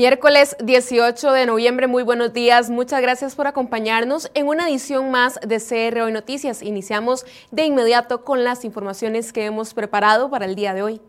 Miércoles 0.00 0.56
18 0.64 1.30
de 1.32 1.44
noviembre, 1.44 1.86
muy 1.86 2.02
buenos 2.02 2.32
días. 2.32 2.70
Muchas 2.70 3.02
gracias 3.02 3.34
por 3.34 3.46
acompañarnos 3.46 4.30
en 4.32 4.48
una 4.48 4.66
edición 4.70 5.10
más 5.10 5.38
de 5.46 5.60
CR 5.60 6.10
Noticias. 6.10 6.62
Iniciamos 6.62 7.26
de 7.50 7.66
inmediato 7.66 8.24
con 8.24 8.42
las 8.42 8.64
informaciones 8.64 9.30
que 9.34 9.44
hemos 9.44 9.74
preparado 9.74 10.30
para 10.30 10.46
el 10.46 10.54
día 10.54 10.72
de 10.72 10.82
hoy. 10.82 11.02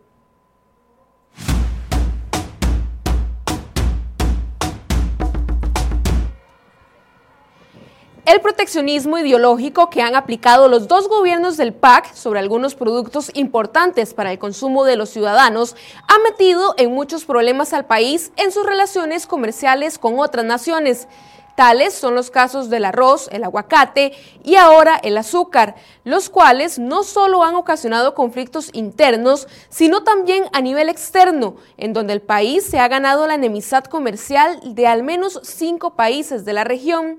El 8.24 8.40
proteccionismo 8.40 9.18
ideológico 9.18 9.90
que 9.90 10.00
han 10.00 10.14
aplicado 10.14 10.68
los 10.68 10.86
dos 10.86 11.08
gobiernos 11.08 11.56
del 11.56 11.74
PAC 11.74 12.14
sobre 12.14 12.38
algunos 12.38 12.76
productos 12.76 13.32
importantes 13.34 14.14
para 14.14 14.30
el 14.30 14.38
consumo 14.38 14.84
de 14.84 14.94
los 14.94 15.10
ciudadanos 15.10 15.74
ha 16.06 16.20
metido 16.20 16.76
en 16.78 16.92
muchos 16.92 17.24
problemas 17.24 17.72
al 17.72 17.84
país 17.84 18.30
en 18.36 18.52
sus 18.52 18.64
relaciones 18.64 19.26
comerciales 19.26 19.98
con 19.98 20.20
otras 20.20 20.44
naciones. 20.44 21.08
Tales 21.56 21.94
son 21.94 22.14
los 22.14 22.30
casos 22.30 22.70
del 22.70 22.84
arroz, 22.84 23.28
el 23.32 23.42
aguacate 23.42 24.12
y 24.44 24.54
ahora 24.54 25.00
el 25.02 25.18
azúcar, 25.18 25.74
los 26.04 26.30
cuales 26.30 26.78
no 26.78 27.02
solo 27.02 27.42
han 27.42 27.56
ocasionado 27.56 28.14
conflictos 28.14 28.70
internos, 28.72 29.48
sino 29.68 30.04
también 30.04 30.44
a 30.52 30.60
nivel 30.60 30.88
externo, 30.88 31.56
en 31.76 31.92
donde 31.92 32.12
el 32.12 32.22
país 32.22 32.64
se 32.64 32.78
ha 32.78 32.86
ganado 32.86 33.26
la 33.26 33.34
enemistad 33.34 33.82
comercial 33.82 34.60
de 34.76 34.86
al 34.86 35.02
menos 35.02 35.40
cinco 35.42 35.96
países 35.96 36.44
de 36.44 36.52
la 36.52 36.62
región. 36.62 37.18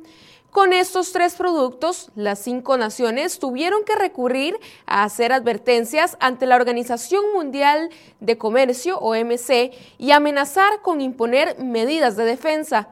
Con 0.53 0.71
estos 0.71 1.11
tres 1.11 1.33
productos, 1.33 2.11
las 2.13 2.37
cinco 2.37 2.77
naciones 2.77 3.39
tuvieron 3.39 3.83
que 3.83 3.95
recurrir 3.95 4.55
a 4.85 5.03
hacer 5.03 5.33
advertencias 5.33 6.15
ante 6.19 6.45
la 6.45 6.57
Organización 6.57 7.23
Mundial 7.33 7.89
de 8.19 8.37
Comercio, 8.37 8.99
OMC, 8.99 9.73
y 9.97 10.11
amenazar 10.11 10.83
con 10.83 11.01
imponer 11.01 11.57
medidas 11.57 12.17
de 12.17 12.25
defensa. 12.25 12.89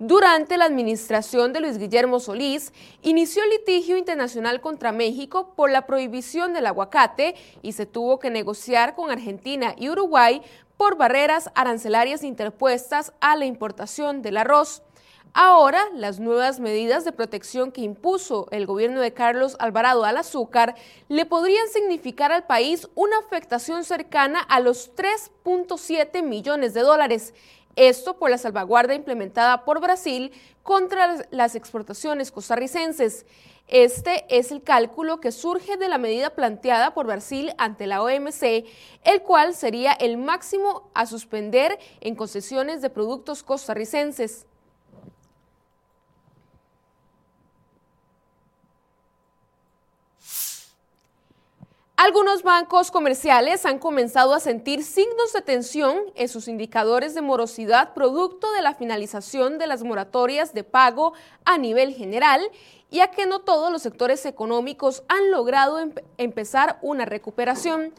Durante 0.00 0.56
la 0.56 0.64
administración 0.64 1.52
de 1.52 1.60
Luis 1.60 1.78
Guillermo 1.78 2.18
Solís, 2.18 2.72
inició 3.02 3.44
el 3.44 3.50
litigio 3.50 3.96
internacional 3.96 4.60
contra 4.60 4.90
México 4.90 5.54
por 5.54 5.70
la 5.70 5.86
prohibición 5.86 6.52
del 6.52 6.66
aguacate 6.66 7.36
y 7.62 7.74
se 7.74 7.86
tuvo 7.86 8.18
que 8.18 8.30
negociar 8.30 8.96
con 8.96 9.12
Argentina 9.12 9.76
y 9.78 9.88
Uruguay 9.88 10.42
por 10.76 10.96
barreras 10.96 11.48
arancelarias 11.54 12.24
interpuestas 12.24 13.12
a 13.20 13.36
la 13.36 13.44
importación 13.44 14.20
del 14.20 14.38
arroz. 14.38 14.82
Ahora, 15.36 15.88
las 15.92 16.20
nuevas 16.20 16.60
medidas 16.60 17.04
de 17.04 17.10
protección 17.10 17.72
que 17.72 17.80
impuso 17.80 18.46
el 18.52 18.66
gobierno 18.66 19.00
de 19.00 19.12
Carlos 19.12 19.56
Alvarado 19.58 20.04
al 20.04 20.16
azúcar 20.16 20.76
le 21.08 21.26
podrían 21.26 21.66
significar 21.66 22.30
al 22.30 22.46
país 22.46 22.88
una 22.94 23.18
afectación 23.18 23.82
cercana 23.82 24.38
a 24.38 24.60
los 24.60 24.94
3.7 24.94 26.22
millones 26.22 26.72
de 26.72 26.82
dólares. 26.82 27.34
Esto 27.74 28.16
por 28.16 28.30
la 28.30 28.38
salvaguarda 28.38 28.94
implementada 28.94 29.64
por 29.64 29.80
Brasil 29.80 30.30
contra 30.62 31.26
las 31.32 31.56
exportaciones 31.56 32.30
costarricenses. 32.30 33.26
Este 33.66 34.26
es 34.28 34.52
el 34.52 34.62
cálculo 34.62 35.18
que 35.18 35.32
surge 35.32 35.76
de 35.76 35.88
la 35.88 35.98
medida 35.98 36.30
planteada 36.30 36.94
por 36.94 37.06
Brasil 37.06 37.52
ante 37.58 37.88
la 37.88 38.04
OMC, 38.04 38.66
el 39.02 39.22
cual 39.22 39.56
sería 39.56 39.94
el 39.94 40.16
máximo 40.16 40.92
a 40.94 41.06
suspender 41.06 41.80
en 42.00 42.14
concesiones 42.14 42.82
de 42.82 42.90
productos 42.90 43.42
costarricenses. 43.42 44.46
Algunos 51.96 52.42
bancos 52.42 52.90
comerciales 52.90 53.64
han 53.64 53.78
comenzado 53.78 54.34
a 54.34 54.40
sentir 54.40 54.82
signos 54.82 55.32
de 55.32 55.42
tensión 55.42 55.96
en 56.16 56.28
sus 56.28 56.48
indicadores 56.48 57.14
de 57.14 57.22
morosidad 57.22 57.94
producto 57.94 58.50
de 58.50 58.62
la 58.62 58.74
finalización 58.74 59.58
de 59.58 59.68
las 59.68 59.84
moratorias 59.84 60.52
de 60.52 60.64
pago 60.64 61.12
a 61.44 61.56
nivel 61.56 61.94
general, 61.94 62.42
ya 62.90 63.12
que 63.12 63.26
no 63.26 63.42
todos 63.42 63.70
los 63.70 63.82
sectores 63.82 64.26
económicos 64.26 65.04
han 65.06 65.30
logrado 65.30 65.78
empezar 66.18 66.80
una 66.82 67.04
recuperación. 67.04 67.94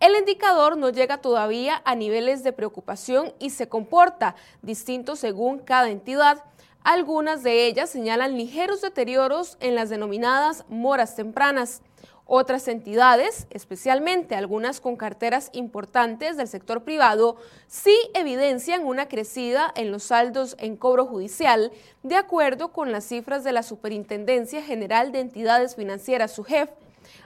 El 0.00 0.16
indicador 0.16 0.76
no 0.76 0.90
llega 0.90 1.18
todavía 1.18 1.82
a 1.84 1.94
niveles 1.94 2.42
de 2.42 2.52
preocupación 2.52 3.32
y 3.38 3.50
se 3.50 3.68
comporta 3.68 4.34
distinto 4.62 5.14
según 5.14 5.60
cada 5.60 5.88
entidad. 5.88 6.42
Algunas 6.82 7.44
de 7.44 7.66
ellas 7.66 7.90
señalan 7.90 8.36
ligeros 8.36 8.80
deterioros 8.82 9.56
en 9.60 9.76
las 9.76 9.88
denominadas 9.88 10.64
moras 10.68 11.14
tempranas. 11.14 11.80
Otras 12.28 12.66
entidades, 12.66 13.46
especialmente 13.50 14.34
algunas 14.34 14.80
con 14.80 14.96
carteras 14.96 15.48
importantes 15.52 16.36
del 16.36 16.48
sector 16.48 16.82
privado, 16.82 17.36
sí 17.68 17.96
evidencian 18.14 18.84
una 18.84 19.06
crecida 19.06 19.72
en 19.76 19.92
los 19.92 20.02
saldos 20.02 20.56
en 20.58 20.76
cobro 20.76 21.06
judicial, 21.06 21.70
de 22.02 22.16
acuerdo 22.16 22.72
con 22.72 22.90
las 22.90 23.04
cifras 23.04 23.44
de 23.44 23.52
la 23.52 23.62
Superintendencia 23.62 24.60
General 24.60 25.12
de 25.12 25.20
Entidades 25.20 25.76
Financieras, 25.76 26.32
SUGEF. 26.32 26.68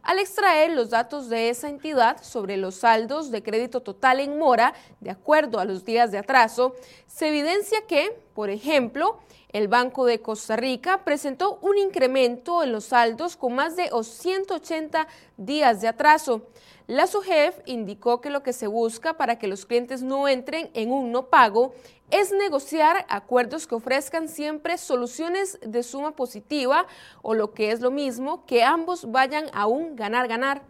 Al 0.02 0.18
extraer 0.18 0.70
los 0.70 0.90
datos 0.90 1.28
de 1.28 1.50
esa 1.50 1.68
entidad 1.68 2.22
sobre 2.22 2.56
los 2.56 2.76
saldos 2.76 3.30
de 3.30 3.42
crédito 3.42 3.80
total 3.80 4.20
en 4.20 4.38
mora, 4.38 4.72
de 5.00 5.10
acuerdo 5.10 5.58
a 5.58 5.64
los 5.64 5.84
días 5.84 6.10
de 6.10 6.18
atraso, 6.18 6.74
se 7.06 7.28
evidencia 7.28 7.86
que, 7.86 8.18
por 8.34 8.50
ejemplo, 8.50 9.18
el 9.52 9.68
Banco 9.68 10.06
de 10.06 10.20
Costa 10.20 10.56
Rica 10.56 11.04
presentó 11.04 11.58
un 11.60 11.76
incremento 11.76 12.62
en 12.62 12.72
los 12.72 12.84
saldos 12.84 13.36
con 13.36 13.54
más 13.54 13.76
de 13.76 13.90
180 13.90 15.06
días 15.36 15.80
de 15.80 15.88
atraso. 15.88 16.42
La 16.86 17.06
SUGEF 17.06 17.60
indicó 17.66 18.20
que 18.20 18.30
lo 18.30 18.42
que 18.42 18.52
se 18.52 18.66
busca 18.66 19.14
para 19.14 19.38
que 19.38 19.48
los 19.48 19.66
clientes 19.66 20.02
no 20.02 20.28
entren 20.28 20.70
en 20.74 20.90
un 20.90 21.12
no 21.12 21.26
pago 21.26 21.74
es 22.10 22.32
negociar 22.32 23.06
acuerdos 23.08 23.66
que 23.66 23.74
ofrezcan 23.74 24.28
siempre 24.28 24.78
soluciones 24.78 25.58
de 25.62 25.82
suma 25.82 26.16
positiva 26.16 26.86
o 27.22 27.34
lo 27.34 27.52
que 27.52 27.72
es 27.72 27.80
lo 27.80 27.90
mismo, 27.90 28.44
que 28.46 28.62
ambos 28.62 29.10
vayan 29.10 29.46
a 29.52 29.66
un 29.66 29.96
ganar-ganar. 29.96 30.62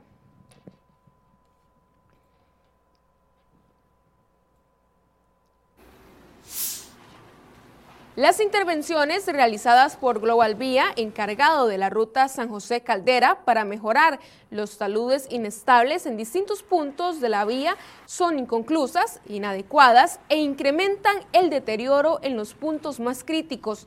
Las 8.20 8.38
intervenciones 8.38 9.26
realizadas 9.28 9.96
por 9.96 10.20
Global 10.20 10.54
Vía, 10.54 10.92
encargado 10.96 11.66
de 11.66 11.78
la 11.78 11.88
ruta 11.88 12.28
San 12.28 12.50
José 12.50 12.82
Caldera, 12.82 13.46
para 13.46 13.64
mejorar 13.64 14.20
los 14.50 14.76
taludes 14.76 15.26
inestables 15.30 16.04
en 16.04 16.18
distintos 16.18 16.62
puntos 16.62 17.22
de 17.22 17.30
la 17.30 17.46
vía, 17.46 17.78
son 18.04 18.38
inconclusas, 18.38 19.22
inadecuadas 19.26 20.20
e 20.28 20.36
incrementan 20.36 21.16
el 21.32 21.48
deterioro 21.48 22.20
en 22.22 22.36
los 22.36 22.52
puntos 22.52 23.00
más 23.00 23.24
críticos. 23.24 23.86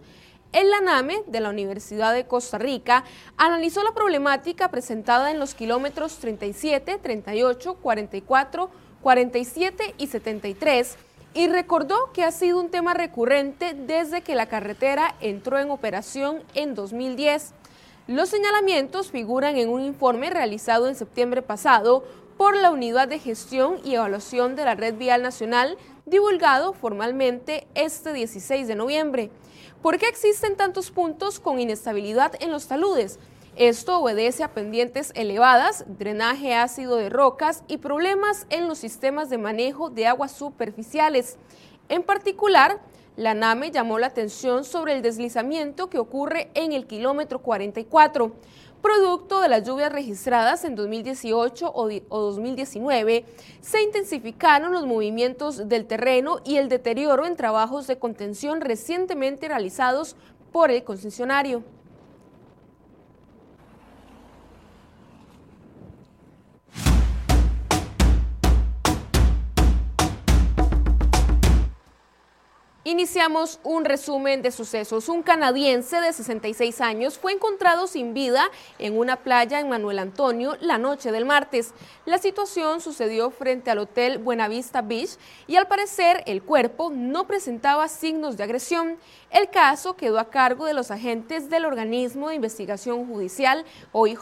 El 0.51 0.73
ANAME 0.73 1.21
de 1.27 1.39
la 1.39 1.51
Universidad 1.51 2.11
de 2.11 2.25
Costa 2.25 2.57
Rica 2.57 3.03
analizó 3.37 3.83
la 3.83 3.93
problemática 3.93 4.71
presentada 4.71 5.29
en 5.29 5.37
los 5.37 5.53
kilómetros 5.53 6.17
37, 6.17 6.97
38, 6.97 7.75
44, 7.75 8.71
47 8.99 9.93
y 9.99 10.07
73 10.07 10.97
y 11.33 11.47
recordó 11.47 12.11
que 12.13 12.23
ha 12.23 12.31
sido 12.31 12.59
un 12.59 12.69
tema 12.69 12.93
recurrente 12.93 13.73
desde 13.73 14.21
que 14.21 14.35
la 14.35 14.47
carretera 14.47 15.15
entró 15.19 15.57
en 15.57 15.71
operación 15.71 16.43
en 16.53 16.75
2010. 16.75 17.53
Los 18.07 18.29
señalamientos 18.29 19.11
figuran 19.11 19.57
en 19.57 19.69
un 19.69 19.81
informe 19.81 20.29
realizado 20.29 20.87
en 20.87 20.95
septiembre 20.95 21.41
pasado 21.41 22.03
por 22.37 22.55
la 22.55 22.71
Unidad 22.71 23.07
de 23.07 23.19
Gestión 23.19 23.77
y 23.83 23.95
Evaluación 23.95 24.55
de 24.55 24.65
la 24.65 24.75
Red 24.75 24.95
Vial 24.95 25.21
Nacional, 25.21 25.77
divulgado 26.05 26.73
formalmente 26.73 27.67
este 27.75 28.13
16 28.13 28.67
de 28.67 28.75
noviembre. 28.75 29.29
¿Por 29.81 29.97
qué 29.97 30.07
existen 30.07 30.55
tantos 30.55 30.91
puntos 30.91 31.39
con 31.39 31.59
inestabilidad 31.59 32.33
en 32.39 32.51
los 32.51 32.67
taludes? 32.67 33.19
Esto 33.55 33.99
obedece 33.99 34.43
a 34.43 34.51
pendientes 34.51 35.11
elevadas, 35.13 35.85
drenaje 35.87 36.55
ácido 36.55 36.95
de 36.95 37.09
rocas 37.09 37.63
y 37.67 37.77
problemas 37.77 38.47
en 38.49 38.67
los 38.67 38.79
sistemas 38.79 39.29
de 39.29 39.37
manejo 39.37 39.91
de 39.91 40.07
aguas 40.07 40.31
superficiales. 40.31 41.37
En 41.87 42.01
particular, 42.01 42.81
la 43.15 43.35
NAME 43.35 43.69
llamó 43.69 43.99
la 43.99 44.07
atención 44.07 44.63
sobre 44.63 44.93
el 44.93 45.03
deslizamiento 45.03 45.87
que 45.87 45.99
ocurre 45.99 46.49
en 46.55 46.73
el 46.73 46.87
kilómetro 46.87 47.43
44. 47.43 48.31
Producto 48.81 49.39
de 49.39 49.49
las 49.49 49.63
lluvias 49.63 49.91
registradas 49.91 50.65
en 50.65 50.73
2018 50.73 51.71
o 51.75 51.89
2019, 52.09 53.23
se 53.61 53.83
intensificaron 53.83 54.71
los 54.71 54.87
movimientos 54.87 55.69
del 55.69 55.85
terreno 55.85 56.39
y 56.43 56.57
el 56.57 56.69
deterioro 56.69 57.27
en 57.27 57.35
trabajos 57.35 57.85
de 57.85 57.99
contención 57.99 58.61
recientemente 58.61 59.47
realizados 59.47 60.15
por 60.51 60.71
el 60.71 60.83
concesionario. 60.83 61.63
Iniciamos 72.93 73.59
un 73.63 73.85
resumen 73.85 74.43
de 74.43 74.51
sucesos. 74.51 75.09
Un 75.09 75.23
canadiense 75.23 75.99
de 75.99 76.13
66 76.13 76.79
años 76.79 77.17
fue 77.17 77.31
encontrado 77.31 77.87
sin 77.87 78.13
vida 78.13 78.51
en 78.77 78.99
una 78.99 79.15
playa 79.15 79.59
en 79.59 79.67
Manuel 79.67 79.97
Antonio 79.97 80.55
la 80.61 80.77
noche 80.77 81.11
del 81.11 81.25
martes. 81.25 81.73
La 82.05 82.19
situación 82.19 82.81
sucedió 82.81 83.31
frente 83.31 83.71
al 83.71 83.79
hotel 83.79 84.19
Buenavista 84.19 84.83
Beach 84.83 85.17
y 85.47 85.55
al 85.55 85.67
parecer 85.67 86.21
el 86.27 86.43
cuerpo 86.43 86.91
no 86.93 87.25
presentaba 87.25 87.87
signos 87.87 88.37
de 88.37 88.43
agresión. 88.43 88.99
El 89.31 89.49
caso 89.49 89.95
quedó 89.95 90.19
a 90.19 90.29
cargo 90.29 90.67
de 90.67 90.75
los 90.75 90.91
agentes 90.91 91.49
del 91.49 91.65
organismo 91.65 92.29
de 92.29 92.35
investigación 92.35 93.07
judicial 93.07 93.65
OIJ. 93.91 94.19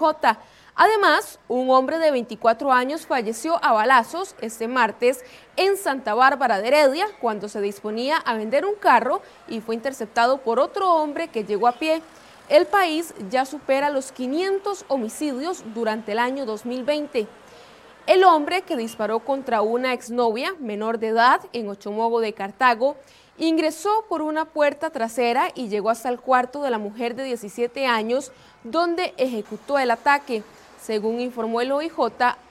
Además, 0.84 1.38
un 1.48 1.70
hombre 1.70 2.00
de 2.00 2.10
24 2.10 2.72
años 2.72 3.06
falleció 3.06 3.64
a 3.64 3.72
balazos 3.72 4.34
este 4.42 4.68
martes 4.68 5.24
en 5.56 5.78
Santa 5.78 6.16
Bárbara 6.16 6.60
de 6.60 6.70
Heredia 6.70 7.06
cuando 7.20 7.50
se 7.50 7.62
disponía 7.62 8.18
a 8.18 8.34
vender 8.34 8.66
un 8.66 8.74
carro 8.74 9.22
y 9.48 9.62
fue 9.62 9.76
interceptado 9.76 10.40
por 10.40 10.60
otro 10.60 10.92
hombre 10.96 11.28
que 11.28 11.44
llegó 11.44 11.68
a 11.68 11.74
pie. 11.74 12.02
El 12.50 12.66
país 12.66 13.14
ya 13.30 13.46
supera 13.46 13.92
los 13.92 14.12
500 14.12 14.86
homicidios 14.88 15.64
durante 15.76 16.14
el 16.14 16.18
año 16.18 16.48
2020. 16.48 17.28
El 18.08 18.24
hombre 18.24 18.64
que 18.64 18.76
disparó 18.76 19.20
contra 19.20 19.62
una 19.62 19.94
exnovia 19.94 20.56
menor 20.60 20.98
de 20.98 21.10
edad 21.10 21.42
en 21.54 21.70
Ochomogo 21.70 22.22
de 22.22 22.34
Cartago 22.34 22.98
ingresó 23.38 24.04
por 24.10 24.24
una 24.24 24.46
puerta 24.46 24.90
trasera 24.90 25.50
y 25.54 25.68
llegó 25.70 25.92
hasta 25.92 26.10
el 26.10 26.20
cuarto 26.20 26.64
de 26.64 26.72
la 26.72 26.80
mujer 26.80 27.14
de 27.16 27.24
17 27.26 27.86
años 27.86 28.32
donde 28.64 29.14
ejecutó 29.18 29.78
el 29.78 29.92
ataque. 29.92 30.42
Según 30.82 31.22
informó 31.22 31.62
el 31.62 31.72
OIJ, 31.72 31.96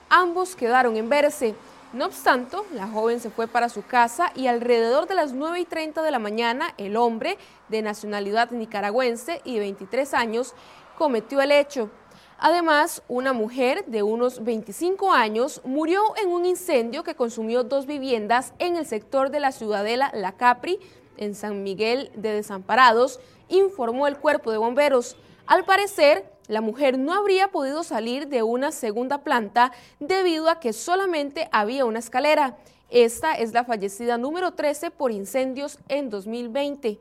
ambos 0.09 0.55
quedaron 0.55 0.97
en 0.97 1.09
verse. 1.09 1.57
No 1.93 2.07
obstante, 2.07 2.57
la 2.73 2.87
joven 2.87 3.19
se 3.19 3.29
fue 3.29 3.49
para 3.49 3.69
su 3.69 3.85
casa 3.85 4.31
y 4.37 4.47
alrededor 4.47 5.09
de 5.09 5.17
las 5.17 5.33
9 5.33 5.59
y 5.59 5.65
30 5.65 6.01
de 6.03 6.11
la 6.13 6.21
mañana, 6.21 6.73
el 6.79 6.97
hombre, 6.97 7.39
de 7.69 7.83
nacionalidad 7.83 8.53
nicaragüense 8.53 9.41
y 9.45 9.55
de 9.55 9.61
23 9.61 10.15
años, 10.15 10.55
cometió 10.97 11.41
el 11.41 11.51
hecho. 11.51 11.91
Además, 12.39 13.03
una 13.09 13.33
mujer 13.33 13.85
de 13.87 14.05
unos 14.05 14.45
25 14.45 15.13
años 15.13 15.61
murió 15.65 16.01
en 16.23 16.31
un 16.31 16.47
incendio 16.47 17.03
que 17.03 17.17
consumió 17.17 17.65
dos 17.65 17.87
viviendas 17.87 18.55
en 18.61 18.77
el 18.77 18.87
sector 18.87 19.31
de 19.31 19.41
la 19.41 19.51
ciudadela 19.51 20.13
La 20.15 20.33
Capri, 20.37 20.79
en 21.17 21.35
San 21.35 21.65
Miguel 21.65 22.13
de 22.15 22.33
Desamparados, 22.33 23.19
informó 23.49 24.07
el 24.07 24.17
cuerpo 24.17 24.53
de 24.53 24.59
bomberos. 24.59 25.17
Al 25.47 25.65
parecer, 25.65 26.25
la 26.51 26.61
mujer 26.61 26.99
no 26.99 27.15
habría 27.15 27.49
podido 27.49 27.85
salir 27.85 28.27
de 28.27 28.43
una 28.43 28.73
segunda 28.73 29.23
planta 29.23 29.71
debido 30.01 30.51
a 30.51 30.59
que 30.59 30.73
solamente 30.73 31.49
había 31.53 31.85
una 31.85 32.01
escalera. 32.01 32.59
Esta 32.89 33.35
es 33.35 33.53
la 33.53 33.65
fallecida 33.65 34.19
número 34.19 34.55
13 34.55 34.91
por 34.91 35.13
incendios 35.13 35.79
en 35.89 36.11
2020. 36.11 36.99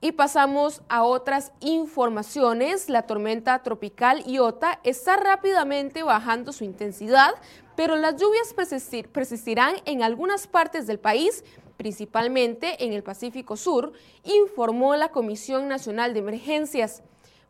Y 0.00 0.12
pasamos 0.12 0.82
a 0.88 1.02
otras 1.02 1.50
informaciones. 1.58 2.88
La 2.88 3.02
tormenta 3.02 3.60
tropical 3.64 4.22
Iota 4.24 4.78
está 4.84 5.16
rápidamente 5.16 6.04
bajando 6.04 6.52
su 6.52 6.62
intensidad, 6.62 7.34
pero 7.74 7.96
las 7.96 8.14
lluvias 8.14 8.54
persistirán 9.10 9.74
en 9.86 10.04
algunas 10.04 10.46
partes 10.46 10.86
del 10.86 11.00
país, 11.00 11.44
principalmente 11.76 12.84
en 12.84 12.92
el 12.92 13.02
Pacífico 13.02 13.56
Sur, 13.56 13.92
informó 14.22 14.94
la 14.94 15.08
Comisión 15.08 15.66
Nacional 15.66 16.14
de 16.14 16.20
Emergencias. 16.20 17.02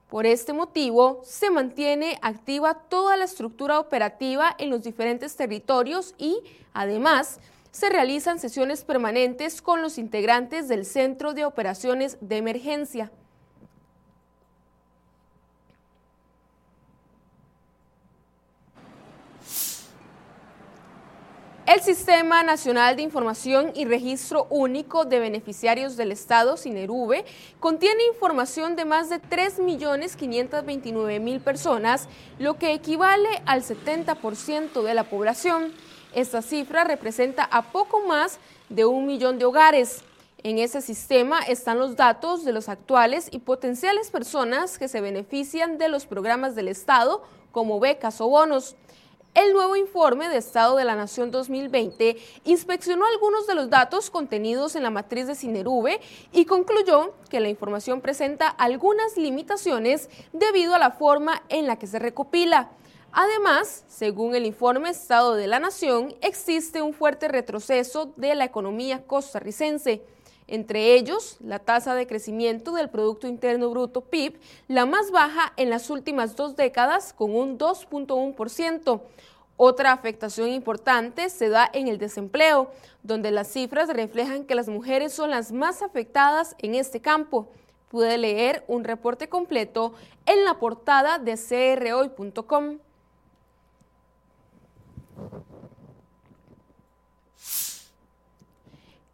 Por 0.09 0.25
este 0.25 0.55
motivo, 0.55 1.21
se 1.23 1.51
mantiene 1.51 2.19
activa 2.23 2.75
toda 2.89 3.17
la 3.19 3.25
estructura 3.25 3.79
operativa 3.79 4.55
en 4.59 4.71
los 4.71 4.83
diferentes 4.83 5.37
territorios 5.37 6.15
y, 6.17 6.39
además, 6.73 7.41
se 7.73 7.91
realizan 7.91 8.39
sesiones 8.39 8.85
permanentes 8.85 9.61
con 9.61 9.83
los 9.83 9.99
integrantes 9.99 10.67
del 10.67 10.87
Centro 10.87 11.35
de 11.35 11.45
Operaciones 11.45 12.17
de 12.23 12.39
Emergencia. 12.39 13.13
El 21.69 21.83
Sistema 21.83 22.43
Nacional 22.43 22.97
de 22.97 23.03
Información 23.03 23.73
y 23.75 23.85
Registro 23.85 24.47
Único 24.49 25.05
de 25.05 25.19
Beneficiarios 25.19 25.99
del 25.99 26.13
Estado, 26.13 26.57
SINERUVE, 26.57 27.27
contiene 27.61 28.07
información 28.07 28.75
de 28.75 28.87
más 28.87 29.11
de 29.11 29.21
3.529.000 29.21 31.41
personas, 31.41 32.09
lo 32.39 32.57
que 32.57 32.73
equivale 32.73 33.29
al 33.45 33.63
70% 33.63 34.83
de 34.83 34.95
la 34.95 35.05
población. 35.05 35.75
Esta 36.15 36.41
cifra 36.41 36.85
representa 36.85 37.45
a 37.45 37.71
poco 37.71 38.01
más 38.01 38.39
de 38.71 38.87
un 38.87 39.07
millón 39.07 39.39
de 39.39 39.45
hogares. 39.45 40.05
En 40.43 40.59
ese 40.59 40.81
sistema 40.81 41.41
están 41.41 41.79
los 41.79 41.97
datos 41.97 42.47
de 42.47 42.55
los 42.55 42.71
actuales 42.71 43.29
y 43.31 43.41
potenciales 43.41 44.11
personas 44.11 44.79
que 44.79 44.89
se 44.89 45.03
benefician 45.03 45.77
de 45.77 45.91
los 45.91 46.07
programas 46.07 46.55
del 46.55 46.69
Estado, 46.69 47.23
como 47.53 47.79
becas 47.79 48.23
o 48.23 48.29
bonos. 48.31 48.75
El 49.35 49.53
nuevo 49.53 49.77
informe 49.77 50.29
de 50.29 50.39
Estado 50.39 50.77
de 50.77 50.85
la 50.85 50.97
Nación 50.97 51.31
2020 51.31 52.17
inspeccionó 52.45 53.05
algunos 53.05 53.47
de 53.47 53.55
los 53.55 53.71
datos 53.71 54.11
contenidos 54.11 54.75
en 54.75 54.83
la 54.83 54.91
matriz 54.91 55.27
de 55.27 55.35
Cinerube 55.35 56.01
y 56.33 56.45
concluyó 56.45 57.15
que 57.29 57.39
la 57.39 57.49
información 57.49 58.01
presenta 58.01 58.49
algunas 58.49 59.17
limitaciones 59.17 60.09
debido 60.33 60.75
a 60.75 60.79
la 60.79 60.91
forma 60.91 61.43
en 61.51 61.67
la 61.67 61.79
que 61.79 61.87
se 61.87 61.99
recopila. 61.99 62.71
Además, 63.13 63.85
según 63.87 64.35
el 64.35 64.45
informe 64.45 64.91
Estado 64.91 65.35
de 65.35 65.47
la 65.47 65.61
Nación, 65.61 66.15
existe 66.21 66.83
un 66.83 66.93
fuerte 66.93 67.29
retroceso 67.29 68.13
de 68.17 68.35
la 68.35 68.45
economía 68.45 69.07
costarricense 69.07 70.03
entre 70.49 70.95
ellos 70.95 71.37
la 71.41 71.61
tasa 71.61 71.95
de 71.95 72.07
crecimiento 72.07 72.73
del 72.73 72.91
Producto 72.91 73.29
Interno 73.29 73.71
Bruto 73.71 74.01
PIB, 74.01 74.41
la 74.67 74.87
más 74.87 75.11
baja 75.11 75.53
en 75.57 75.71
las 75.71 75.91
últimas 75.91 76.35
dos 76.35 76.57
décadas, 76.57 77.13
con 77.13 77.37
un 77.37 77.59
2.1%. 77.59 79.01
Otra 79.61 79.93
afectación 79.93 80.49
importante 80.51 81.31
se 81.31 81.49
da 81.49 81.69
en 81.73 81.89
el 81.89 81.99
desempleo, 81.99 82.71
donde 83.03 83.31
las 83.31 83.49
cifras 83.49 83.89
reflejan 83.89 84.45
que 84.45 84.55
las 84.55 84.69
mujeres 84.69 85.13
son 85.13 85.31
las 85.31 85.53
más 85.53 85.83
afectadas 85.83 86.57
en 86.59 86.75
este 86.75 87.01
campo. 87.01 87.49
Puede 87.89 88.19
leer 88.19 88.65
un 88.69 88.85
reporte 88.85 89.29
completo 89.29 89.95
en 90.27 90.45
la 90.45 90.59
portada 90.59 91.19
de 91.19 91.37
crhoy.com. 91.37 92.79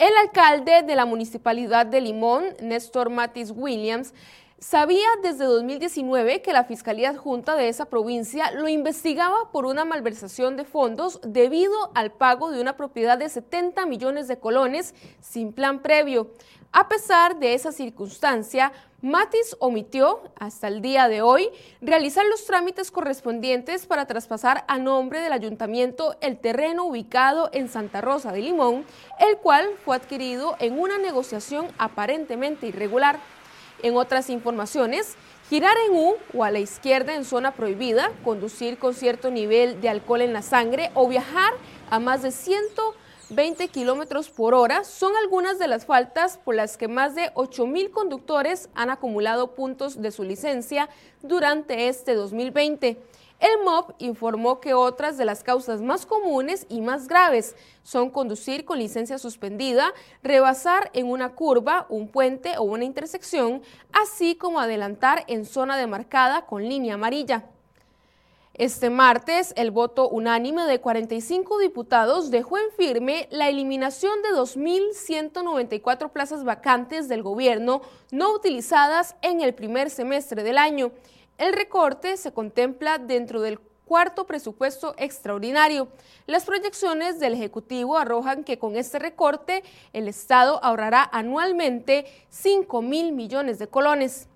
El 0.05 0.15
alcalde 0.19 0.83
de 0.83 0.97
la 0.97 1.07
municipalidad 1.07 1.87
de 1.87 2.03
Limón, 2.03 2.45
Néstor 2.61 3.09
Matis 3.09 3.51
Williams, 3.57 4.13
sabía 4.59 5.07
desde 5.23 5.47
2019 5.47 6.43
que 6.43 6.53
la 6.53 6.65
Fiscalía 6.65 7.09
Adjunta 7.09 7.57
de 7.57 7.71
esa 7.71 7.87
provincia 7.87 8.51
lo 8.51 8.69
investigaba 8.69 9.51
por 9.51 9.65
una 9.65 9.87
malversación 9.87 10.59
de 10.59 10.67
fondos 10.67 11.21
debido 11.23 11.91
al 11.95 12.13
pago 12.13 12.51
de 12.51 12.61
una 12.61 12.77
propiedad 12.77 13.17
de 13.17 13.31
70 13.31 13.87
millones 13.87 14.29
de 14.29 14.39
colones 14.39 14.95
sin 15.23 15.55
plan 15.55 15.81
previo. 15.81 16.33
A 16.71 16.87
pesar 16.87 17.39
de 17.39 17.55
esa 17.55 17.73
circunstancia, 17.73 18.73
Matis 19.05 19.55
omitió, 19.59 20.23
hasta 20.35 20.67
el 20.67 20.81
día 20.81 21.09
de 21.09 21.21
hoy, 21.21 21.51
realizar 21.83 22.25
los 22.25 22.47
trámites 22.47 22.91
correspondientes 22.91 23.85
para 23.85 24.07
traspasar 24.07 24.65
a 24.67 24.79
nombre 24.79 25.21
del 25.21 25.35
ayuntamiento 25.35 26.17
el 26.23 26.39
terreno 26.39 26.87
ubicado 26.87 27.51
en 27.53 27.69
Santa 27.69 28.01
Rosa 28.01 28.33
de 28.33 28.41
Limón, 28.41 28.87
el 29.21 29.37
cual 29.37 29.69
fue 29.85 29.97
adquirido 29.97 30.57
en 30.59 30.81
una 30.81 30.97
negociación 30.97 31.69
aparentemente 31.77 32.67
irregular. 32.67 33.19
En 33.83 33.95
otras 33.95 34.31
informaciones, 34.31 35.17
girar 35.51 35.77
en 35.87 35.97
U 35.99 36.15
o 36.33 36.43
a 36.43 36.51
la 36.51 36.61
izquierda 36.61 37.15
en 37.15 37.27
zona 37.27 37.53
prohibida, 37.53 38.11
conducir 38.25 38.79
con 38.79 38.95
cierto 38.95 39.31
nivel 39.31 39.83
de 39.83 39.91
alcohol 39.91 40.23
en 40.23 40.33
la 40.33 40.41
sangre 40.41 40.91
o 40.95 41.07
viajar 41.09 41.53
a 41.91 41.99
más 41.99 42.23
de 42.23 42.31
120 43.29 43.69
kilómetros 43.69 44.29
por 44.29 44.53
hora 44.53 44.85
son 44.85 45.13
algunas 45.17 45.59
de 45.59 45.67
las 45.67 45.87
faltas 45.87 46.37
por 46.37 46.55
las 46.55 46.77
que 46.77 46.89
más 46.89 47.15
de 47.15 47.31
8 47.35 47.67
mil 47.67 47.91
conductores 47.91 48.69
han 48.75 48.91
acumulado 48.91 49.55
puntos 49.55 50.03
de 50.03 50.11
su 50.11 50.25
licencia 50.25 50.91
durante 51.23 51.89
este 51.89 52.15
2020. 52.15 52.99
El 53.41 53.65
MOB 53.65 53.95
informó 53.99 54.61
que 54.61 54.75
otras 54.75 55.17
de 55.17 55.25
las 55.25 55.43
causas 55.43 55.81
más 55.81 56.05
comunes 56.05 56.67
y 56.69 56.83
más 56.83 57.09
graves 57.09 57.57
son 57.83 58.11
conducir 58.11 58.67
con 58.67 58.79
licencia 58.79 59.19
suspendida, 59.19 59.95
rebasar 60.23 60.91
en 60.93 61.07
una 61.07 61.35
curva, 61.35 61.87
un 61.89 62.09
puente 62.09 62.59
o 62.59 62.63
una 62.63 62.85
intersección, 62.85 63.63
así 63.93 64.35
como 64.35 64.61
adelantar 64.61 65.25
en 65.29 65.47
zona 65.47 65.79
demarcada 65.79 66.45
con 66.45 66.69
línea 66.69 66.95
amarilla. 66.95 67.45
Este 68.55 68.89
martes, 68.89 69.53
el 69.57 69.73
voto 69.73 70.09
unánime 70.09 70.63
de 70.65 70.81
45 70.81 71.59
diputados 71.59 72.31
dejó 72.31 72.57
en 72.57 72.71
firme 72.77 73.27
la 73.31 73.49
eliminación 73.49 74.23
de 74.23 74.29
2.194 74.31 76.11
plazas 76.11 76.45
vacantes 76.45 77.09
del 77.09 77.23
gobierno 77.23 77.83
no 78.13 78.33
utilizadas 78.33 79.17
en 79.23 79.41
el 79.41 79.55
primer 79.55 79.91
semestre 79.91 80.45
del 80.45 80.59
año 80.59 80.93
el 81.37 81.53
recorte 81.53 82.17
se 82.17 82.33
contempla 82.33 82.99
dentro 82.99 83.41
del 83.41 83.59
cuarto 83.59 84.25
presupuesto 84.25 84.95
extraordinario. 84.99 85.89
Las 86.27 86.45
proyecciones 86.45 87.19
del 87.19 87.35
Ejecutivo 87.35 87.99
arrojan 87.99 88.45
que 88.45 88.59
con 88.59 88.77
este 88.77 89.01
recorte 89.01 89.65
el 89.93 90.07
Estado 90.07 90.61
ahorrará 90.63 91.09
anualmente 91.13 92.07
5 92.31 92.83
mil 92.83 93.13
millones 93.13 93.59
de 93.59 93.67
colones. 93.67 94.29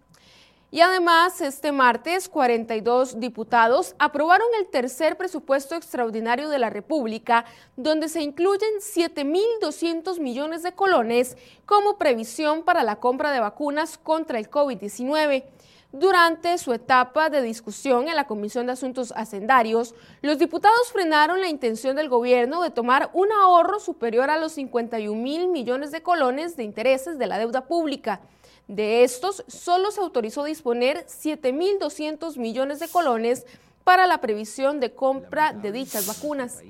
Y 0.71 0.83
además, 0.83 1.41
este 1.41 1.73
martes, 1.73 2.29
42 2.29 3.19
diputados 3.19 3.95
aprobaron 3.99 4.47
el 4.61 4.67
tercer 4.67 5.17
presupuesto 5.17 5.75
extraordinario 5.75 6.51
de 6.51 6.59
la 6.59 6.69
República, 6.69 7.47
donde 7.77 8.11
se 8.11 8.21
incluyen 8.21 8.69
7.200 8.81 10.21
millones 10.21 10.63
de 10.63 10.73
colones 10.73 11.39
como 11.65 11.97
previsión 11.97 12.65
para 12.65 12.83
la 12.83 12.97
compra 12.97 13.33
de 13.33 13.41
vacunas 13.41 13.97
contra 13.97 14.39
el 14.39 14.51
COVID-19. 14.51 15.45
Durante 15.91 16.59
su 16.59 16.75
etapa 16.75 17.31
de 17.31 17.41
discusión 17.41 18.09
en 18.09 18.17
la 18.17 18.27
Comisión 18.27 18.67
de 18.67 18.73
Asuntos 18.73 19.15
Hacendarios, 19.17 19.95
los 20.21 20.39
diputados 20.39 20.93
frenaron 20.93 21.41
la 21.41 21.49
intención 21.49 21.97
del 21.97 22.11
gobierno 22.11 22.61
de 22.61 22.69
tomar 22.69 23.09
un 23.15 23.33
ahorro 23.33 23.81
superior 23.81 24.29
a 24.29 24.37
los 24.37 24.53
51 24.53 25.19
mil 25.19 25.49
millones 25.49 25.93
de 25.93 26.03
colones 26.03 26.59
de 26.59 26.65
intereses 26.65 27.19
de 27.19 27.27
la 27.27 27.39
deuda 27.39 27.65
pública. 27.65 28.21
De 28.69 29.03
estos, 29.03 29.45
solo 29.49 29.91
se 29.91 30.01
autorizó 30.01 30.45
disponer 30.45 31.07
7.200 31.07 32.37
millones 32.37 32.81
de 32.81 32.89
colones 32.89 33.47
para 33.83 34.07
la 34.07 34.21
previsión 34.21 34.79
de 34.79 34.93
compra 34.93 35.55
de 35.55 35.73
dichas 35.73 36.07
vacunas. 36.07 36.63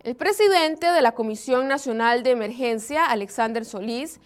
El 0.00 0.16
presidente 0.16 0.86
de 0.86 1.00
la 1.00 1.12
Comisión 1.12 1.66
Nacional 1.66 2.22
de 2.22 2.32
Emergencia, 2.32 3.06
Alexander 3.06 3.64
Solís, 3.64 4.20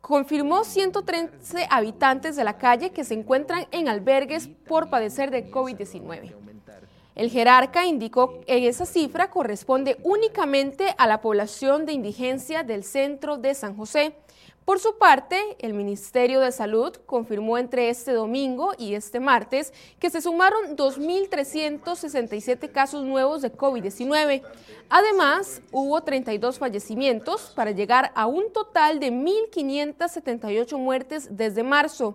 confirmó 0.00 0.62
113 0.62 1.66
habitantes 1.68 2.36
de 2.36 2.44
la 2.44 2.56
calle 2.56 2.90
que 2.90 3.02
se 3.02 3.14
encuentran 3.14 3.66
en 3.72 3.88
albergues 3.88 4.48
por 4.68 4.88
padecer 4.88 5.32
de 5.32 5.50
COVID-19. 5.50 6.32
El 7.16 7.28
jerarca 7.28 7.86
indicó 7.86 8.40
que 8.40 8.68
esa 8.68 8.86
cifra 8.86 9.30
corresponde 9.30 9.98
únicamente 10.04 10.94
a 10.96 11.08
la 11.08 11.20
población 11.20 11.84
de 11.84 11.92
indigencia 11.92 12.62
del 12.62 12.84
centro 12.84 13.36
de 13.36 13.54
San 13.54 13.76
José, 13.76 14.14
por 14.70 14.78
su 14.78 14.98
parte, 14.98 15.56
el 15.58 15.74
Ministerio 15.74 16.38
de 16.38 16.52
Salud 16.52 16.94
confirmó 17.04 17.58
entre 17.58 17.88
este 17.88 18.12
domingo 18.12 18.72
y 18.78 18.94
este 18.94 19.18
martes 19.18 19.72
que 19.98 20.10
se 20.10 20.20
sumaron 20.20 20.76
2.367 20.76 22.70
casos 22.70 23.02
nuevos 23.02 23.42
de 23.42 23.52
COVID-19. 23.52 24.44
Además, 24.88 25.60
hubo 25.72 26.00
32 26.02 26.60
fallecimientos 26.60 27.50
para 27.56 27.72
llegar 27.72 28.12
a 28.14 28.26
un 28.28 28.52
total 28.52 29.00
de 29.00 29.10
1.578 29.10 30.78
muertes 30.78 31.36
desde 31.36 31.64
marzo. 31.64 32.14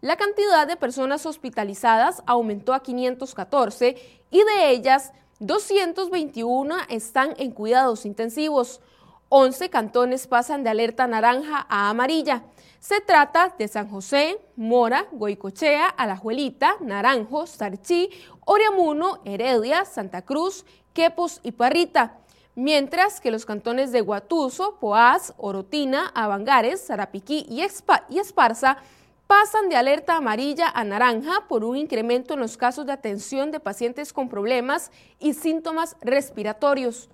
La 0.00 0.14
cantidad 0.14 0.64
de 0.68 0.76
personas 0.76 1.26
hospitalizadas 1.26 2.22
aumentó 2.24 2.72
a 2.72 2.84
514 2.84 3.96
y 4.30 4.38
de 4.38 4.70
ellas 4.70 5.12
221 5.40 6.76
están 6.88 7.34
en 7.36 7.50
cuidados 7.50 8.06
intensivos. 8.06 8.80
11 9.28 9.70
cantones 9.70 10.28
pasan 10.28 10.62
de 10.62 10.70
alerta 10.70 11.06
naranja 11.08 11.66
a 11.68 11.90
amarilla. 11.90 12.44
Se 12.78 13.00
trata 13.00 13.52
de 13.58 13.66
San 13.66 13.90
José, 13.90 14.38
Mora, 14.54 15.06
Goicochea, 15.10 15.88
Alajuelita, 15.88 16.76
Naranjo, 16.80 17.46
Sarchí, 17.46 18.10
Oriamuno, 18.44 19.20
Heredia, 19.24 19.84
Santa 19.84 20.22
Cruz, 20.22 20.64
Quepos 20.92 21.40
y 21.42 21.52
Parrita. 21.52 22.18
Mientras 22.54 23.20
que 23.20 23.32
los 23.32 23.44
cantones 23.44 23.90
de 23.90 24.00
Guatuso, 24.00 24.78
Poás, 24.78 25.34
Orotina, 25.38 26.12
Avangares, 26.14 26.86
Zarapiquí 26.86 27.46
y, 27.48 27.66
y 28.08 28.18
Esparza 28.20 28.78
pasan 29.26 29.68
de 29.68 29.76
alerta 29.76 30.16
amarilla 30.16 30.68
a 30.68 30.84
naranja 30.84 31.46
por 31.48 31.64
un 31.64 31.76
incremento 31.76 32.34
en 32.34 32.40
los 32.40 32.56
casos 32.56 32.86
de 32.86 32.92
atención 32.92 33.50
de 33.50 33.58
pacientes 33.58 34.12
con 34.12 34.28
problemas 34.28 34.92
y 35.18 35.34
síntomas 35.34 35.96
respiratorios. 36.00 37.10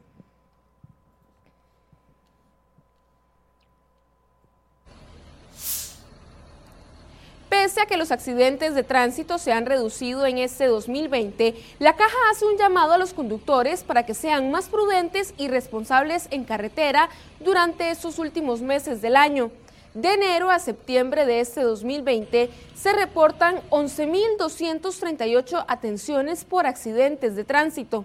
Pese 7.63 7.81
a 7.81 7.87
que 7.87 7.97
los 7.97 8.11
accidentes 8.11 8.75
de 8.75 8.83
tránsito 8.83 9.39
se 9.39 9.53
han 9.53 9.67
reducido 9.67 10.27
en 10.27 10.39
este 10.39 10.67
2020, 10.67 11.55
la 11.79 11.95
caja 11.95 12.17
hace 12.33 12.45
un 12.45 12.59
llamado 12.59 12.93
a 12.93 12.99
los 12.99 13.15
conductores 13.15 13.85
para 13.85 14.05
que 14.05 14.15
sean 14.15 14.51
más 14.51 14.69
prudentes 14.69 15.33
y 15.39 15.47
responsables 15.47 16.27
en 16.33 16.43
carretera 16.43 17.09
durante 17.39 17.93
estos 17.93 18.19
últimos 18.19 18.63
meses 18.63 19.01
del 19.01 19.15
año. 19.15 19.53
De 19.95 20.13
enero 20.13 20.51
a 20.51 20.59
septiembre 20.59 21.25
de 21.25 21.39
este 21.39 21.63
2020 21.63 22.51
se 22.75 22.93
reportan 22.95 23.61
11.238 23.71 25.65
atenciones 25.69 26.45
por 26.45 26.67
accidentes 26.67 27.37
de 27.37 27.45
tránsito. 27.45 28.05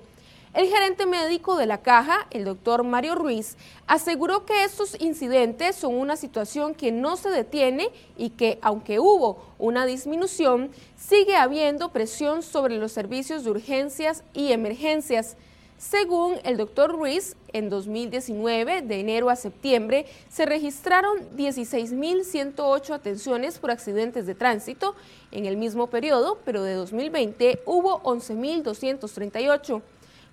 El 0.58 0.70
gerente 0.70 1.06
médico 1.06 1.56
de 1.56 1.68
la 1.68 1.84
caja, 1.84 2.26
el 2.32 2.44
doctor 2.44 2.84
Mario 2.84 3.14
Ruiz, 3.14 3.58
aseguró 3.86 4.44
que 4.48 4.64
estos 4.64 5.00
incidentes 5.00 5.76
son 5.76 5.94
una 5.94 6.16
situación 6.16 6.74
que 6.74 6.92
no 6.92 7.16
se 7.16 7.30
detiene 7.30 7.92
y 8.18 8.32
que, 8.32 8.58
aunque 8.64 8.98
hubo 8.98 9.38
una 9.60 9.86
disminución, 9.86 10.72
sigue 10.98 11.36
habiendo 11.36 11.90
presión 11.90 12.42
sobre 12.42 12.80
los 12.80 12.92
servicios 12.92 13.44
de 13.44 13.52
urgencias 13.52 14.24
y 14.34 14.52
emergencias. 14.52 15.38
Según 15.78 16.38
el 16.44 16.58
doctor 16.58 16.92
Ruiz, 16.92 17.36
en 17.54 17.70
2019, 17.70 18.82
de 18.82 19.00
enero 19.00 19.30
a 19.30 19.36
septiembre, 19.36 20.08
se 20.28 20.48
registraron 20.48 21.20
16.108 21.38 22.96
atenciones 22.96 23.60
por 23.60 23.70
accidentes 23.70 24.26
de 24.26 24.34
tránsito 24.34 24.96
en 25.32 25.46
el 25.46 25.56
mismo 25.56 25.86
periodo, 25.86 26.40
pero 26.46 26.64
de 26.64 26.74
2020 26.74 27.62
hubo 27.68 28.02
11.238. 28.02 29.84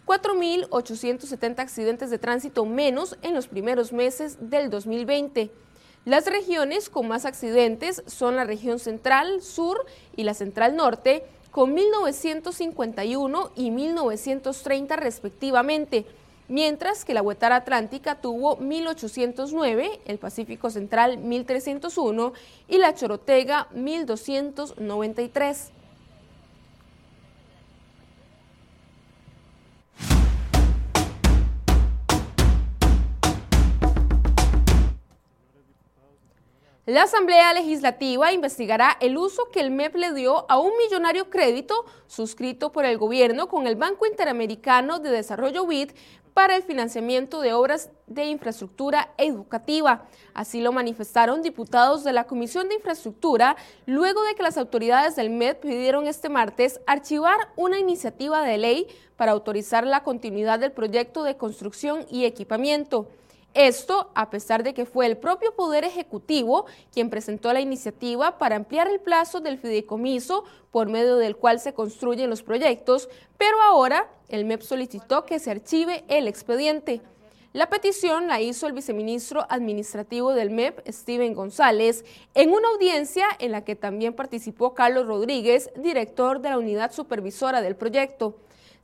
4.870 0.06 1.60
accidentes 1.60 2.10
de 2.10 2.18
tránsito 2.18 2.66
menos 2.66 3.16
en 3.22 3.34
los 3.34 3.48
primeros 3.48 3.92
meses 3.92 4.50
del 4.50 4.70
2020. 4.70 5.50
Las 6.04 6.26
regiones 6.26 6.90
con 6.90 7.08
más 7.08 7.24
accidentes 7.24 8.02
son 8.06 8.36
la 8.36 8.44
región 8.44 8.78
central, 8.78 9.40
sur 9.40 9.86
y 10.14 10.24
la 10.24 10.34
central 10.34 10.76
norte, 10.76 11.24
con 11.50 11.72
1951 11.72 13.52
y 13.56 13.70
1930 13.70 14.96
respectivamente, 14.96 16.04
mientras 16.48 17.06
que 17.06 17.14
la 17.14 17.22
Huetara 17.22 17.56
Atlántica 17.56 18.16
tuvo 18.16 18.56
1809, 18.56 20.00
el 20.04 20.18
Pacífico 20.18 20.68
Central 20.68 21.16
1301 21.18 22.32
y 22.68 22.78
la 22.78 22.92
Chorotega 22.92 23.68
1293. 23.72 25.73
La 36.86 37.04
Asamblea 37.04 37.54
Legislativa 37.54 38.30
investigará 38.34 38.98
el 39.00 39.16
uso 39.16 39.48
que 39.50 39.60
el 39.60 39.70
MEP 39.70 39.96
le 39.96 40.12
dio 40.12 40.44
a 40.50 40.58
un 40.58 40.76
millonario 40.76 41.30
crédito 41.30 41.86
suscrito 42.06 42.72
por 42.72 42.84
el 42.84 42.98
gobierno 42.98 43.48
con 43.48 43.66
el 43.66 43.74
Banco 43.74 44.04
Interamericano 44.04 44.98
de 44.98 45.08
Desarrollo 45.08 45.66
BID 45.66 45.92
para 46.34 46.56
el 46.56 46.62
financiamiento 46.62 47.40
de 47.40 47.54
obras 47.54 47.88
de 48.06 48.26
infraestructura 48.26 49.14
educativa. 49.16 50.08
Así 50.34 50.60
lo 50.60 50.72
manifestaron 50.72 51.40
diputados 51.40 52.04
de 52.04 52.12
la 52.12 52.24
Comisión 52.24 52.68
de 52.68 52.74
Infraestructura 52.74 53.56
luego 53.86 54.22
de 54.22 54.34
que 54.34 54.42
las 54.42 54.58
autoridades 54.58 55.16
del 55.16 55.30
MEP 55.30 55.62
pidieron 55.62 56.06
este 56.06 56.28
martes 56.28 56.82
archivar 56.86 57.38
una 57.56 57.78
iniciativa 57.78 58.42
de 58.42 58.58
ley 58.58 58.88
para 59.16 59.32
autorizar 59.32 59.86
la 59.86 60.02
continuidad 60.02 60.58
del 60.58 60.72
proyecto 60.72 61.22
de 61.22 61.38
construcción 61.38 62.04
y 62.10 62.26
equipamiento. 62.26 63.08
Esto 63.54 64.10
a 64.16 64.30
pesar 64.30 64.64
de 64.64 64.74
que 64.74 64.84
fue 64.84 65.06
el 65.06 65.16
propio 65.16 65.54
Poder 65.54 65.84
Ejecutivo 65.84 66.66
quien 66.92 67.08
presentó 67.08 67.52
la 67.52 67.60
iniciativa 67.60 68.36
para 68.36 68.56
ampliar 68.56 68.88
el 68.88 68.98
plazo 68.98 69.38
del 69.40 69.58
fideicomiso 69.58 70.44
por 70.72 70.88
medio 70.88 71.16
del 71.18 71.36
cual 71.36 71.60
se 71.60 71.72
construyen 71.72 72.30
los 72.30 72.42
proyectos, 72.42 73.08
pero 73.38 73.56
ahora 73.62 74.10
el 74.28 74.44
MEP 74.44 74.62
solicitó 74.62 75.24
que 75.24 75.38
se 75.38 75.52
archive 75.52 76.04
el 76.08 76.26
expediente. 76.26 77.00
La 77.52 77.70
petición 77.70 78.26
la 78.26 78.40
hizo 78.40 78.66
el 78.66 78.72
viceministro 78.72 79.46
administrativo 79.48 80.34
del 80.34 80.50
MEP, 80.50 80.80
Steven 80.88 81.34
González, 81.34 82.04
en 82.34 82.50
una 82.50 82.66
audiencia 82.70 83.26
en 83.38 83.52
la 83.52 83.64
que 83.64 83.76
también 83.76 84.14
participó 84.14 84.74
Carlos 84.74 85.06
Rodríguez, 85.06 85.70
director 85.76 86.40
de 86.40 86.50
la 86.50 86.58
unidad 86.58 86.90
supervisora 86.90 87.62
del 87.62 87.76
proyecto 87.76 88.34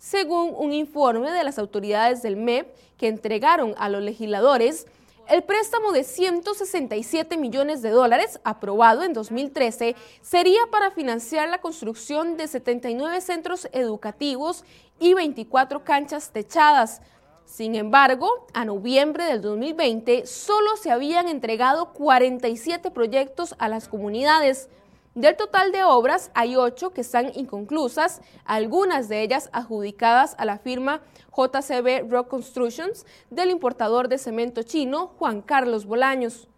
según 0.01 0.55
un 0.57 0.73
informe 0.73 1.31
de 1.31 1.45
las 1.45 1.59
autoridades 1.59 2.23
del 2.23 2.37
MEP 2.37 2.75
que 2.97 3.07
entregaron 3.07 3.75
a 3.77 3.91
los 3.91 4.03
legisladores, 4.03 4.87
el 5.29 5.45
préstamo 5.45 5.93
de 5.93 6.05
167 6.05 7.37
millones 7.37 7.83
de 7.83 7.91
dólares 7.91 8.41
aprobado 8.43 9.05
en 9.05 9.13
2013 9.13 9.95
sería 10.23 10.61
para 10.73 10.91
financiar 10.91 11.51
la 11.51 11.61
construcción 11.61 12.39
de 12.39 12.49
79 12.49 13.21
centros 13.21 13.69
educativos 13.73 14.65
y 14.99 15.13
24 15.13 15.85
canchas 15.85 16.31
techadas. 16.33 17.03
Sin 17.45 17.75
embargo, 17.75 18.47
a 18.55 18.65
noviembre 18.65 19.25
del 19.25 19.43
2020 19.43 20.27
solo 20.27 20.79
se 20.79 20.91
habían 20.91 21.29
entregado 21.29 21.93
47 21.93 22.91
proyectos 22.91 23.55
a 23.59 23.69
las 23.69 23.87
comunidades. 23.87 24.71
Del 25.17 25.37
total 25.37 25.73
de 25.73 25.83
obras, 25.83 26.31
hay 26.35 26.55
ocho 26.55 26.91
que 26.93 27.01
están 27.01 27.33
inconclusas, 27.35 28.21
algunas 28.45 29.09
de 29.09 29.23
ellas 29.23 29.51
adjudicadas 29.53 30.37
a 30.39 30.45
la 30.45 30.59
firma 30.59 31.01
JCB 31.37 32.09
Rock 32.09 32.29
Constructions 32.29 33.05
del 33.29 33.51
importador 33.51 34.07
de 34.07 34.19
cemento 34.19 34.63
chino 34.63 35.09
Juan 35.19 35.43
Carlos 35.43 35.85
Bolaños. 35.85 36.50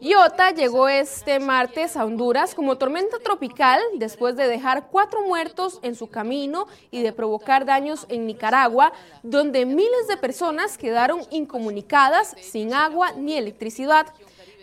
Iota 0.00 0.52
llegó 0.52 0.88
este 0.88 1.40
martes 1.40 1.96
a 1.96 2.04
Honduras 2.04 2.54
como 2.54 2.78
tormenta 2.78 3.18
tropical 3.18 3.80
después 3.96 4.36
de 4.36 4.46
dejar 4.46 4.90
cuatro 4.92 5.22
muertos 5.22 5.80
en 5.82 5.96
su 5.96 6.06
camino 6.06 6.68
y 6.92 7.02
de 7.02 7.12
provocar 7.12 7.64
daños 7.64 8.06
en 8.08 8.24
Nicaragua, 8.24 8.92
donde 9.24 9.66
miles 9.66 10.06
de 10.08 10.16
personas 10.16 10.78
quedaron 10.78 11.22
incomunicadas, 11.30 12.36
sin 12.40 12.74
agua 12.74 13.10
ni 13.16 13.34
electricidad. 13.34 14.06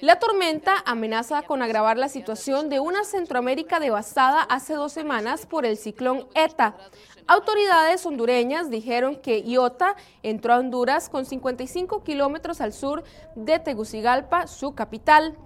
La 0.02 0.20
tormenta 0.20 0.84
amenaza 0.86 1.44
con 1.44 1.62
agravar 1.62 1.98
la 1.98 2.10
situación 2.10 2.68
de 2.70 2.82
una 2.82 3.06
Centroamérica 3.06 3.80
devastada 3.80 4.42
hace 4.42 4.74
dos 4.74 4.92
semanas 4.92 5.46
por 5.46 5.66
el 5.66 5.78
ciclón 5.78 6.28
ETA. 6.36 6.76
Autoridades 7.28 8.06
hondureñas 8.06 8.70
dijeron 8.70 9.16
que 9.16 9.42
Iota 9.42 9.96
entró 10.22 10.54
a 10.54 10.60
Honduras 10.60 11.08
con 11.08 11.26
55 11.26 12.04
kilómetros 12.04 12.60
al 12.60 12.74
sur 12.74 13.04
de 13.36 13.58
Tegucigalpa, 13.60 14.48
su 14.48 14.76
capital. 14.76 15.38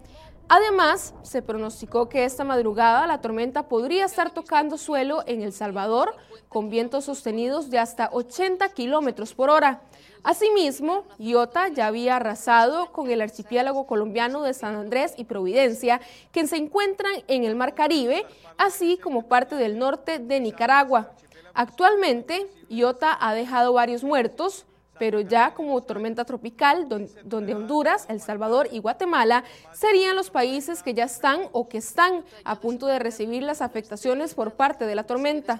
Además, 0.51 1.13
se 1.21 1.43
pronosticó 1.43 2.09
que 2.09 2.25
esta 2.25 2.43
madrugada 2.43 3.05
la 3.05 3.21
tormenta 3.21 3.69
podría 3.69 4.05
estar 4.05 4.31
tocando 4.31 4.79
suelo 4.79 5.23
en 5.27 5.43
El 5.43 5.53
Salvador 5.53 6.15
con 6.47 6.71
vientos 6.71 7.05
sostenidos 7.05 7.69
de 7.69 7.77
hasta 7.77 8.09
80 8.11 8.67
kilómetros 8.69 9.35
por 9.35 9.51
hora. 9.51 9.83
Asimismo, 10.23 11.03
Iota 11.19 11.67
ya 11.67 11.85
había 11.85 12.15
arrasado 12.15 12.91
con 12.91 13.11
el 13.11 13.21
archipiélago 13.21 13.85
colombiano 13.85 14.41
de 14.41 14.55
San 14.55 14.75
Andrés 14.75 15.13
y 15.17 15.25
Providencia, 15.25 16.01
que 16.31 16.47
se 16.47 16.57
encuentran 16.57 17.13
en 17.27 17.43
el 17.43 17.55
Mar 17.55 17.75
Caribe, 17.75 18.25
así 18.57 18.97
como 18.97 19.27
parte 19.27 19.53
del 19.53 19.77
norte 19.77 20.17
de 20.17 20.39
Nicaragua. 20.39 21.11
Actualmente, 21.53 22.47
Iota 22.69 23.15
ha 23.21 23.35
dejado 23.35 23.73
varios 23.73 24.03
muertos, 24.03 24.65
pero 24.99 25.21
ya 25.21 25.53
como 25.53 25.81
tormenta 25.81 26.25
tropical, 26.25 26.87
donde 27.23 27.55
Honduras, 27.55 28.05
El 28.09 28.21
Salvador 28.21 28.67
y 28.71 28.79
Guatemala 28.79 29.43
serían 29.73 30.15
los 30.15 30.29
países 30.29 30.83
que 30.83 30.93
ya 30.93 31.05
están 31.05 31.41
o 31.51 31.69
que 31.69 31.79
están 31.79 32.23
a 32.43 32.59
punto 32.59 32.85
de 32.85 32.99
recibir 32.99 33.41
las 33.43 33.61
afectaciones 33.61 34.33
por 34.33 34.53
parte 34.53 34.85
de 34.85 34.95
la 34.95 35.03
tormenta. 35.03 35.59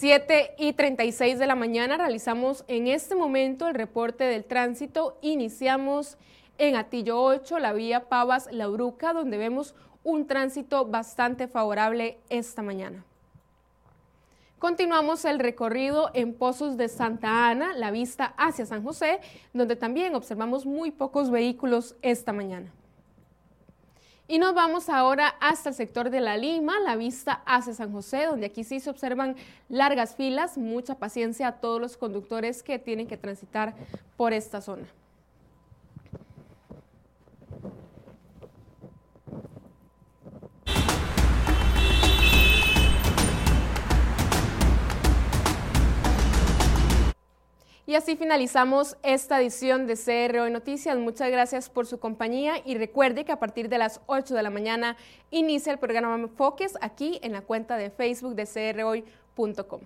7 0.00 0.54
y 0.56 0.72
36 0.72 1.38
de 1.38 1.46
la 1.46 1.54
mañana 1.54 1.98
realizamos 1.98 2.64
en 2.68 2.86
este 2.86 3.14
momento 3.14 3.68
el 3.68 3.74
reporte 3.74 4.24
del 4.24 4.46
tránsito. 4.46 5.18
Iniciamos 5.20 6.16
en 6.60 6.76
Atillo 6.76 7.22
8, 7.22 7.58
la 7.58 7.72
vía 7.72 8.10
Pavas-La 8.10 8.66
Bruca, 8.66 9.14
donde 9.14 9.38
vemos 9.38 9.74
un 10.04 10.26
tránsito 10.26 10.84
bastante 10.84 11.48
favorable 11.48 12.18
esta 12.28 12.60
mañana. 12.60 13.02
Continuamos 14.58 15.24
el 15.24 15.38
recorrido 15.38 16.10
en 16.12 16.34
Pozos 16.34 16.76
de 16.76 16.88
Santa 16.88 17.48
Ana, 17.48 17.72
la 17.72 17.90
vista 17.90 18.34
hacia 18.36 18.66
San 18.66 18.84
José, 18.84 19.20
donde 19.54 19.74
también 19.74 20.14
observamos 20.14 20.66
muy 20.66 20.90
pocos 20.90 21.30
vehículos 21.30 21.96
esta 22.02 22.34
mañana. 22.34 22.70
Y 24.28 24.38
nos 24.38 24.52
vamos 24.52 24.90
ahora 24.90 25.28
hasta 25.40 25.70
el 25.70 25.74
sector 25.74 26.10
de 26.10 26.20
La 26.20 26.36
Lima, 26.36 26.78
la 26.80 26.94
vista 26.94 27.40
hacia 27.46 27.72
San 27.72 27.90
José, 27.90 28.26
donde 28.26 28.46
aquí 28.46 28.64
sí 28.64 28.80
se 28.80 28.90
observan 28.90 29.34
largas 29.70 30.14
filas, 30.14 30.58
mucha 30.58 30.96
paciencia 30.96 31.48
a 31.48 31.52
todos 31.52 31.80
los 31.80 31.96
conductores 31.96 32.62
que 32.62 32.78
tienen 32.78 33.06
que 33.06 33.16
transitar 33.16 33.74
por 34.18 34.34
esta 34.34 34.60
zona. 34.60 34.86
Y 47.90 47.96
así 47.96 48.14
finalizamos 48.14 48.96
esta 49.02 49.40
edición 49.40 49.88
de 49.88 49.96
CR 49.96 50.38
Hoy 50.38 50.52
Noticias. 50.52 50.96
Muchas 50.96 51.28
gracias 51.28 51.68
por 51.68 51.88
su 51.88 51.98
compañía 51.98 52.62
y 52.64 52.76
recuerde 52.76 53.24
que 53.24 53.32
a 53.32 53.40
partir 53.40 53.68
de 53.68 53.78
las 53.78 54.00
8 54.06 54.32
de 54.32 54.44
la 54.44 54.50
mañana 54.50 54.96
inicia 55.32 55.72
el 55.72 55.80
programa 55.80 56.28
Foques 56.28 56.78
aquí 56.82 57.18
en 57.20 57.32
la 57.32 57.40
cuenta 57.40 57.76
de 57.76 57.90
Facebook 57.90 58.36
de 58.36 58.46
crhoy.com. 58.46 59.80